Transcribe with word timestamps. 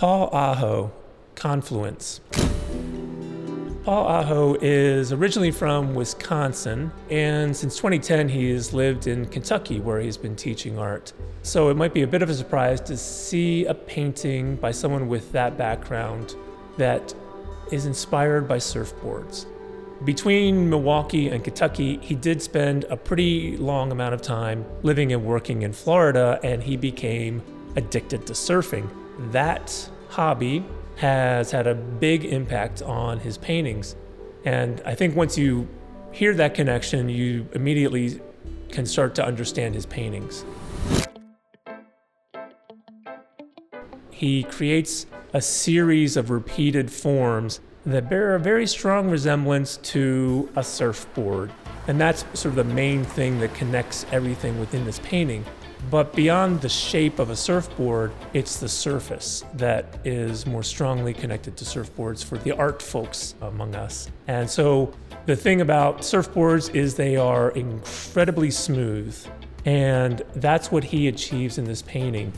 Paul 0.00 0.30
Aho, 0.32 0.90
Confluence. 1.34 2.22
Paul 3.84 4.06
Aho 4.08 4.56
is 4.62 5.12
originally 5.12 5.50
from 5.50 5.94
Wisconsin, 5.94 6.90
and 7.10 7.54
since 7.54 7.76
2010, 7.76 8.30
he's 8.30 8.72
lived 8.72 9.08
in 9.08 9.26
Kentucky 9.26 9.78
where 9.78 10.00
he's 10.00 10.16
been 10.16 10.34
teaching 10.34 10.78
art. 10.78 11.12
So 11.42 11.68
it 11.68 11.76
might 11.76 11.92
be 11.92 12.00
a 12.00 12.06
bit 12.06 12.22
of 12.22 12.30
a 12.30 12.34
surprise 12.34 12.80
to 12.80 12.96
see 12.96 13.66
a 13.66 13.74
painting 13.74 14.56
by 14.56 14.70
someone 14.70 15.06
with 15.06 15.32
that 15.32 15.58
background 15.58 16.34
that 16.78 17.12
is 17.70 17.84
inspired 17.84 18.48
by 18.48 18.56
surfboards. 18.56 19.44
Between 20.06 20.70
Milwaukee 20.70 21.28
and 21.28 21.44
Kentucky, 21.44 21.98
he 22.00 22.14
did 22.14 22.40
spend 22.40 22.84
a 22.84 22.96
pretty 22.96 23.58
long 23.58 23.92
amount 23.92 24.14
of 24.14 24.22
time 24.22 24.64
living 24.82 25.12
and 25.12 25.26
working 25.26 25.60
in 25.60 25.74
Florida, 25.74 26.40
and 26.42 26.62
he 26.62 26.78
became 26.78 27.42
addicted 27.76 28.26
to 28.28 28.32
surfing. 28.32 28.88
That 29.28 29.90
hobby 30.08 30.64
has 30.96 31.50
had 31.50 31.66
a 31.66 31.74
big 31.74 32.24
impact 32.24 32.82
on 32.82 33.20
his 33.20 33.36
paintings. 33.38 33.94
And 34.44 34.82
I 34.86 34.94
think 34.94 35.14
once 35.14 35.36
you 35.36 35.68
hear 36.10 36.34
that 36.34 36.54
connection, 36.54 37.08
you 37.08 37.46
immediately 37.52 38.20
can 38.70 38.86
start 38.86 39.14
to 39.16 39.24
understand 39.24 39.74
his 39.74 39.84
paintings. 39.86 40.44
He 44.10 44.42
creates 44.44 45.06
a 45.32 45.40
series 45.40 46.16
of 46.16 46.30
repeated 46.30 46.90
forms 46.90 47.60
that 47.86 48.10
bear 48.10 48.34
a 48.34 48.40
very 48.40 48.66
strong 48.66 49.08
resemblance 49.10 49.76
to 49.78 50.50
a 50.56 50.64
surfboard. 50.64 51.52
And 51.88 52.00
that's 52.00 52.24
sort 52.34 52.52
of 52.52 52.56
the 52.56 52.74
main 52.74 53.04
thing 53.04 53.40
that 53.40 53.54
connects 53.54 54.04
everything 54.12 54.58
within 54.60 54.84
this 54.84 54.98
painting. 55.00 55.44
But 55.88 56.14
beyond 56.14 56.60
the 56.60 56.68
shape 56.68 57.18
of 57.18 57.30
a 57.30 57.36
surfboard, 57.36 58.12
it's 58.34 58.58
the 58.58 58.68
surface 58.68 59.44
that 59.54 59.98
is 60.04 60.46
more 60.46 60.62
strongly 60.62 61.14
connected 61.14 61.56
to 61.56 61.64
surfboards 61.64 62.24
for 62.24 62.36
the 62.38 62.52
art 62.52 62.82
folks 62.82 63.34
among 63.40 63.74
us. 63.74 64.10
And 64.28 64.48
so 64.48 64.92
the 65.26 65.36
thing 65.36 65.60
about 65.60 65.98
surfboards 66.00 66.74
is 66.74 66.94
they 66.94 67.16
are 67.16 67.50
incredibly 67.52 68.50
smooth. 68.50 69.16
And 69.64 70.22
that's 70.34 70.70
what 70.70 70.84
he 70.84 71.08
achieves 71.08 71.58
in 71.58 71.64
this 71.64 71.82
painting. 71.82 72.32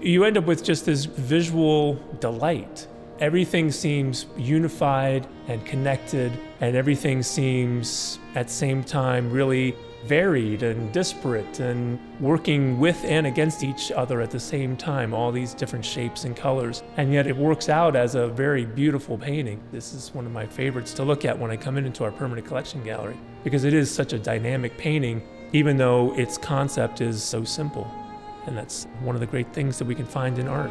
You 0.00 0.24
end 0.24 0.36
up 0.36 0.44
with 0.46 0.62
just 0.62 0.86
this 0.86 1.04
visual 1.04 1.94
delight. 2.20 2.86
Everything 3.18 3.70
seems 3.70 4.26
unified 4.36 5.26
and 5.48 5.64
connected, 5.64 6.32
and 6.60 6.76
everything 6.76 7.22
seems 7.22 8.18
at 8.34 8.48
the 8.48 8.52
same 8.52 8.84
time 8.84 9.30
really 9.30 9.74
varied 10.04 10.62
and 10.62 10.92
disparate 10.92 11.60
and 11.60 11.98
working 12.20 12.78
with 12.78 13.04
and 13.04 13.26
against 13.26 13.64
each 13.64 13.90
other 13.90 14.20
at 14.20 14.30
the 14.30 14.40
same 14.40 14.76
time, 14.76 15.14
all 15.14 15.32
these 15.32 15.54
different 15.54 15.84
shapes 15.84 16.24
and 16.24 16.36
colors. 16.36 16.82
And 16.96 17.12
yet 17.12 17.26
it 17.26 17.36
works 17.36 17.68
out 17.68 17.96
as 17.96 18.14
a 18.14 18.28
very 18.28 18.64
beautiful 18.64 19.18
painting. 19.18 19.60
This 19.72 19.94
is 19.94 20.14
one 20.14 20.26
of 20.26 20.32
my 20.32 20.46
favorites 20.46 20.92
to 20.94 21.04
look 21.04 21.24
at 21.24 21.38
when 21.38 21.50
I 21.50 21.56
come 21.56 21.76
into 21.76 22.04
our 22.04 22.12
permanent 22.12 22.46
collection 22.46 22.84
gallery 22.84 23.16
because 23.44 23.64
it 23.64 23.74
is 23.74 23.90
such 23.90 24.12
a 24.12 24.18
dynamic 24.18 24.76
painting, 24.76 25.22
even 25.52 25.76
though 25.76 26.16
its 26.18 26.38
concept 26.38 27.00
is 27.00 27.22
so 27.22 27.44
simple. 27.44 27.90
And 28.46 28.56
that's 28.56 28.86
one 29.02 29.16
of 29.16 29.20
the 29.20 29.26
great 29.26 29.52
things 29.52 29.78
that 29.78 29.84
we 29.86 29.94
can 29.94 30.06
find 30.06 30.38
in 30.38 30.46
art. 30.46 30.70